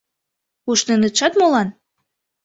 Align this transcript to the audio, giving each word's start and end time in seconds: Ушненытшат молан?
Ушненытшат 0.69 1.33
молан? 1.39 1.67